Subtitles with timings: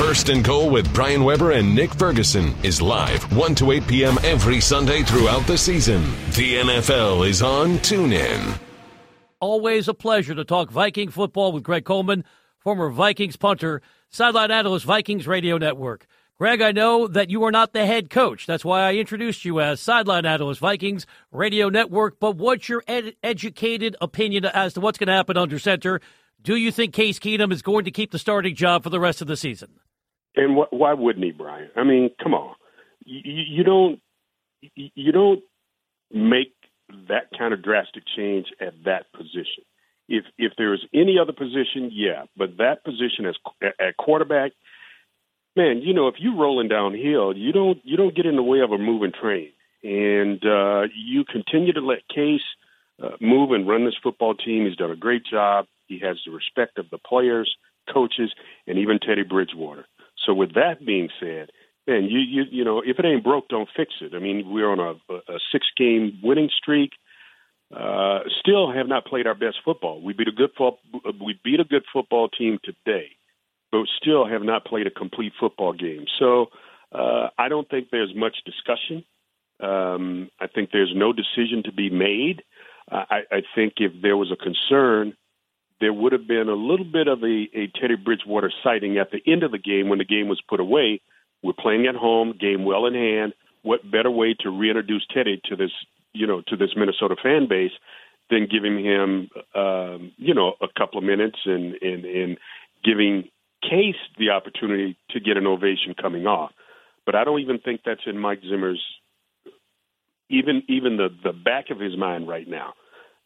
[0.00, 4.16] First and Goal with Brian Weber and Nick Ferguson is live 1 to 8 p.m.
[4.24, 6.02] every Sunday throughout the season.
[6.32, 8.58] The NFL is on TuneIn.
[9.40, 12.24] Always a pleasure to talk Viking football with Greg Coleman,
[12.58, 16.06] former Vikings punter, sideline analyst, Vikings Radio Network.
[16.38, 18.46] Greg, I know that you are not the head coach.
[18.46, 22.18] That's why I introduced you as sideline analyst, Vikings Radio Network.
[22.18, 26.00] But what's your ed- educated opinion as to what's going to happen under center?
[26.42, 29.20] Do you think Case Keenum is going to keep the starting job for the rest
[29.20, 29.68] of the season?
[30.36, 31.70] And wh- why wouldn't he, Brian?
[31.76, 32.54] I mean, come on.
[33.04, 34.00] You, you don't
[34.74, 35.40] you don't
[36.12, 36.52] make
[37.08, 39.64] that kind of drastic change at that position.
[40.08, 43.36] If if there is any other position, yeah, but that position as
[43.80, 44.52] at quarterback,
[45.56, 48.60] man, you know, if you're rolling downhill, you don't you don't get in the way
[48.60, 49.50] of a moving train,
[49.82, 52.40] and uh, you continue to let Case
[53.02, 54.66] uh, move and run this football team.
[54.66, 55.66] He's done a great job.
[55.86, 57.54] He has the respect of the players,
[57.92, 58.32] coaches,
[58.66, 59.86] and even Teddy Bridgewater.
[60.26, 61.50] So, with that being said,
[61.86, 64.14] man, you you you know, if it ain't broke, don't fix it.
[64.14, 66.90] I mean, we're on a, a six game winning streak.
[67.74, 70.02] Uh, still have not played our best football.
[70.02, 70.78] We beat a good fo-
[71.24, 73.10] we beat a good football team today
[73.72, 76.04] but still have not played a complete football game.
[76.18, 76.46] So
[76.92, 79.04] uh, I don't think there's much discussion.
[79.60, 82.42] Um, I think there's no decision to be made.
[82.90, 85.14] I, I think if there was a concern,
[85.80, 89.20] there would have been a little bit of a, a Teddy Bridgewater sighting at the
[89.30, 91.00] end of the game when the game was put away.
[91.42, 93.32] We're playing at home, game well in hand.
[93.62, 95.70] What better way to reintroduce Teddy to this,
[96.12, 97.72] you know, to this Minnesota fan base
[98.30, 102.38] than giving him, um, you know, a couple of minutes and and and
[102.84, 103.28] giving
[103.62, 106.50] Case the opportunity to get an ovation coming off.
[107.04, 108.82] But I don't even think that's in Mike Zimmer's
[110.30, 112.72] even even the the back of his mind right now.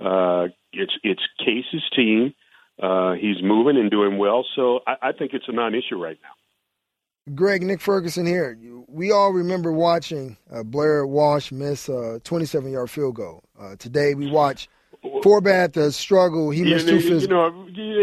[0.00, 2.34] Uh, it's it's Case's team.
[2.82, 7.34] Uh, he's moving and doing well, so I, I think it's a non-issue right now.
[7.34, 8.58] Greg, Nick Ferguson here.
[8.88, 13.44] We all remember watching uh, Blair Walsh miss a 27-yard field goal.
[13.60, 14.68] Uh, today we watch
[15.22, 16.50] Forbath uh, struggle.
[16.50, 17.50] He missed you, two You know,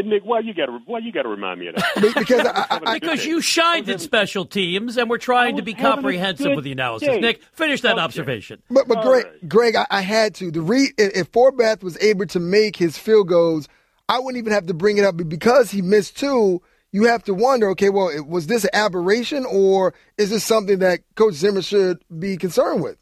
[0.02, 2.14] Nick, why you got to why you got to remind me of that?
[2.16, 6.56] because I, I, because you shined in special teams, and we're trying to be comprehensive
[6.56, 7.08] with the analysis.
[7.08, 7.20] Day.
[7.20, 8.02] Nick, finish that okay.
[8.02, 8.62] observation.
[8.70, 9.50] But but Greg, right.
[9.50, 10.52] Greg, I, I, had to.
[10.52, 13.68] The re, if Forbath was able to make his field goals,
[14.10, 15.18] I wouldn't even have to bring it up.
[15.18, 16.62] But because he missed two,
[16.92, 17.70] you have to wonder.
[17.70, 22.38] Okay, well, was this an aberration, or is this something that Coach Zimmer should be
[22.38, 22.98] concerned with?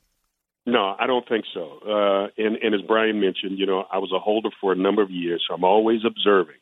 [0.65, 1.79] No, I don't think so.
[1.85, 5.01] Uh, and, and as Brian mentioned, you know, I was a holder for a number
[5.01, 6.55] of years, so I'm always observing.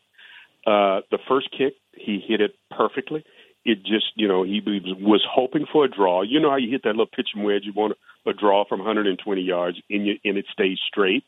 [0.68, 3.24] Uh, the first kick, he hit it perfectly.
[3.66, 6.22] It just, you know, he was hoping for a draw.
[6.22, 9.42] You know how you hit that little pitching wedge, you want a draw from 120
[9.42, 11.24] yards, and, you, and it stays straight.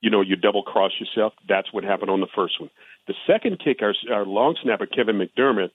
[0.00, 1.32] You know, you double cross yourself.
[1.48, 2.70] That's what happened on the first one.
[3.08, 5.70] The second kick, our, our long snapper, Kevin McDermott,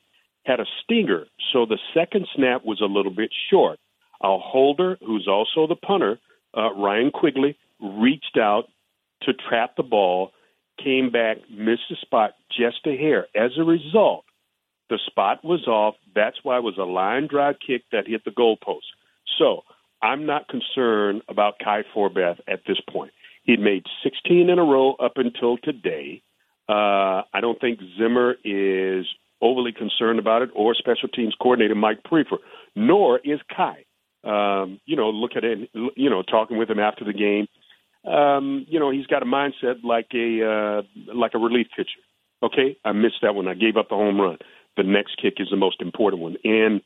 [0.46, 3.80] had a stinger, so the second snap was a little bit short.
[4.22, 6.20] Our holder, who's also the punter,
[6.56, 8.66] uh, Ryan Quigley reached out
[9.24, 10.32] to trap the ball,
[10.84, 13.28] came back, missed the spot just a hair.
[13.36, 14.26] As a result,
[14.90, 15.96] the spot was off.
[16.14, 18.86] That's why it was a line drive kick that hit the goalpost.
[19.40, 19.64] So
[20.02, 23.12] I'm not concerned about Kai Forbath at this point.
[23.44, 26.22] He'd made 16 in a row up until today.
[26.68, 29.06] Uh, I don't think Zimmer is
[29.42, 32.38] overly concerned about it, or special teams coordinator Mike Priefer,
[32.76, 33.85] nor is Kai
[34.26, 37.48] um, you know, look at it, you know, talking with him after the game.
[38.12, 42.02] Um, you know, he's got a mindset like a uh, like a relief pitcher.
[42.44, 43.48] Okay, I missed that one.
[43.48, 44.38] I gave up the home run.
[44.78, 46.82] The next kick is the most important one, and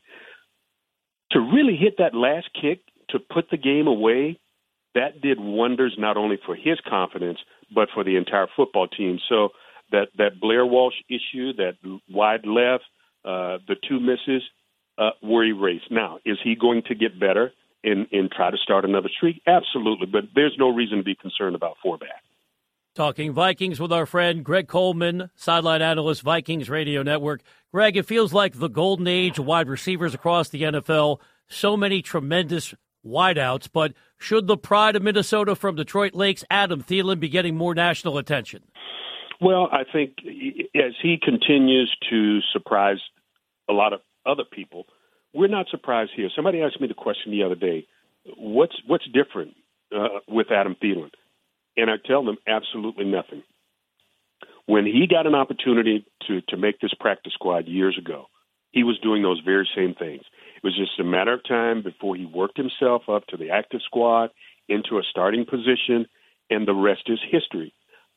[1.32, 2.80] to really hit that last kick
[3.10, 4.38] to put the game away,
[4.94, 7.38] that did wonders not only for his confidence
[7.74, 9.18] but for the entire football team.
[9.28, 9.50] So
[9.92, 11.74] that that Blair Walsh issue, that
[12.08, 12.84] wide left,
[13.24, 14.42] uh, the two misses,
[15.00, 15.90] uh, were erased.
[15.90, 17.52] Now, is he going to get better
[17.82, 19.42] and, and try to start another streak?
[19.46, 22.08] Absolutely, but there's no reason to be concerned about Forbath.
[22.94, 27.40] Talking Vikings with our friend Greg Coleman, sideline analyst, Vikings Radio Network.
[27.72, 31.20] Greg, it feels like the golden age of wide receivers across the NFL.
[31.48, 32.74] So many tremendous
[33.06, 37.74] wideouts, but should the pride of Minnesota from Detroit Lakes, Adam Thielen, be getting more
[37.74, 38.64] national attention?
[39.40, 40.16] Well, I think
[40.74, 42.98] as he continues to surprise
[43.68, 44.00] a lot of
[44.30, 44.86] other people.
[45.32, 46.28] We're not surprised here.
[46.34, 47.86] Somebody asked me the question the other day:
[48.36, 49.54] What's what's different
[49.94, 51.10] uh, with Adam Thielen?
[51.76, 53.42] And I tell them absolutely nothing.
[54.66, 58.26] When he got an opportunity to to make this practice squad years ago,
[58.72, 60.22] he was doing those very same things.
[60.56, 63.80] It was just a matter of time before he worked himself up to the active
[63.84, 64.30] squad,
[64.68, 66.06] into a starting position,
[66.50, 67.74] and the rest is history.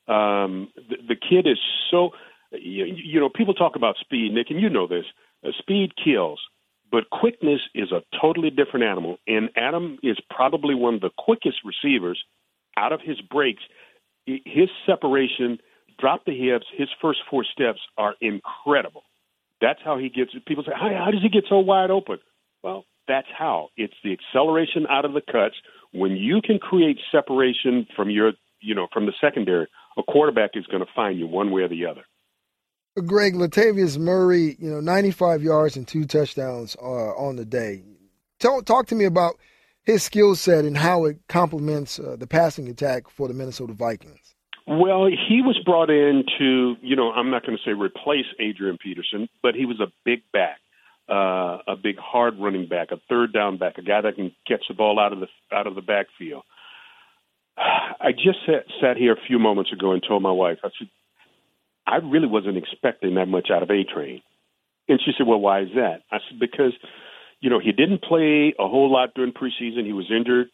[0.08, 1.58] Um, the, the kid is
[1.90, 2.12] so,
[2.52, 5.06] you, you know, people talk about speed, Nick, and you know this
[5.46, 6.40] Uh, speed kills,
[6.92, 9.18] but quickness is a totally different animal.
[9.28, 12.24] And Adam is probably one of the quickest receivers
[12.78, 13.64] out of his breaks.
[14.26, 15.60] His separation,
[16.00, 19.04] drop the hips, his first four steps are incredible.
[19.60, 20.32] That's how he gets.
[20.46, 22.20] People say, how, how does he get so wide open?
[22.64, 23.70] Well, that's how.
[23.76, 25.56] It's the acceleration out of the cuts.
[25.92, 29.68] When you can create separation from your, you know, from the secondary,
[29.98, 32.04] a quarterback is going to find you one way or the other.
[33.02, 37.82] Greg Latavius Murray, you know, 95 yards and two touchdowns uh, on the day.
[38.40, 39.36] Talk, talk to me about
[39.84, 44.36] his skill set and how it complements uh, the passing attack for the Minnesota Vikings.
[44.68, 48.78] Well, he was brought in to, you know, I'm not going to say replace Adrian
[48.78, 50.60] Peterson, but he was a big back,
[51.10, 54.64] uh, a big hard running back, a third down back, a guy that can catch
[54.70, 56.44] the ball out of the out of the backfield.
[57.58, 60.88] I just sat, sat here a few moments ago and told my wife, I said,
[61.86, 64.22] I really wasn't expecting that much out of A Train.
[64.88, 66.02] And she said, Well, why is that?
[66.12, 66.74] I said, Because,
[67.40, 69.86] you know, he didn't play a whole lot during preseason.
[69.86, 70.48] He was injured.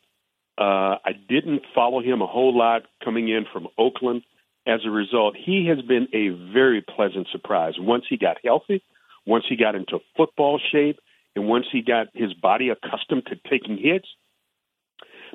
[0.57, 4.23] Uh, I didn't follow him a whole lot coming in from Oakland.
[4.67, 7.73] As a result, he has been a very pleasant surprise.
[7.79, 8.83] Once he got healthy,
[9.25, 10.99] once he got into football shape,
[11.35, 14.07] and once he got his body accustomed to taking hits,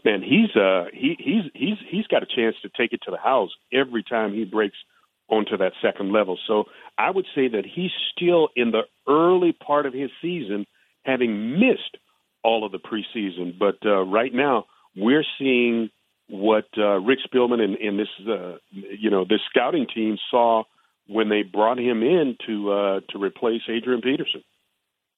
[0.05, 3.17] man, he's uh he he's he's he's got a chance to take it to the
[3.17, 4.77] house every time he breaks
[5.29, 6.39] onto that second level.
[6.47, 6.65] So
[6.99, 10.67] I would say that he's still in the early part of his season,
[11.05, 11.97] having missed
[12.43, 13.59] all of the preseason.
[13.59, 14.67] But uh, right now,
[14.97, 15.91] we're seeing
[16.29, 20.65] what uh, Rick Spielman and, and this, uh, you know, this scouting team saw
[21.07, 24.43] when they brought him in to uh, to replace Adrian Peterson.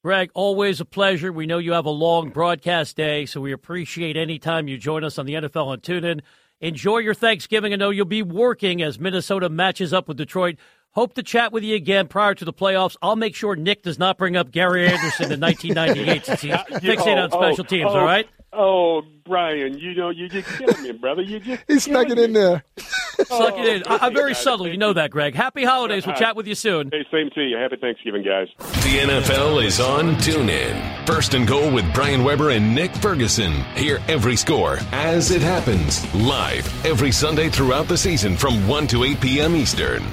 [0.03, 1.33] Greg, always a pleasure.
[1.33, 5.03] We know you have a long broadcast day, so we appreciate any time you join
[5.03, 6.21] us on the NFL on TuneIn.
[6.61, 7.75] Enjoy your Thanksgiving.
[7.75, 10.57] I know you'll be working as Minnesota matches up with Detroit.
[10.93, 12.97] Hope to chat with you again prior to the playoffs.
[13.03, 17.23] I'll make sure Nick does not bring up Gary Anderson in 1998 since he's fixated
[17.23, 18.27] on oh, special oh, teams, oh, all right?
[18.57, 21.21] Oh, Brian, you know, you're just killing me, brother.
[21.21, 22.65] You just he snuck it in there.
[23.25, 23.83] Suck it in.
[23.87, 24.69] I, am oh, very subtle.
[24.69, 25.35] You know that, Greg.
[25.35, 26.07] Happy holidays.
[26.07, 26.91] We'll uh, chat with you soon.
[26.91, 27.57] Hey, same to you.
[27.57, 28.49] Happy Thanksgiving, guys.
[28.59, 31.07] The NFL is on TuneIn.
[31.07, 33.53] First and goal with Brian Weber and Nick Ferguson.
[33.75, 39.05] Hear every score as it happens live every Sunday throughout the season from 1 to
[39.05, 39.57] 8 p.m.
[39.57, 40.05] Eastern.